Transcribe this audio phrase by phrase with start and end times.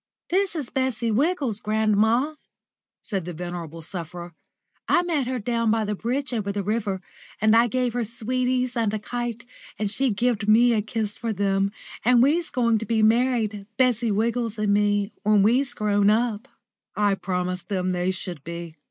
[0.31, 2.33] "This is Bessie Wiggles, grandma,"
[3.03, 4.33] said the venerable sufferer;
[4.87, 7.03] "I met her down by the bridge over the river,
[7.39, 9.45] and I gave her sweeties and a kite,
[9.77, 11.71] and she gived me a kiss for them,
[12.03, 16.47] and we's going to be married, Bessie Wiggles and me, when we's grown up."
[16.95, 18.77] I promised them they should be.